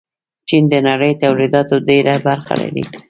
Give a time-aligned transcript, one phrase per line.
[0.47, 2.83] چین د نړۍ تولیداتو ډېره برخه لري.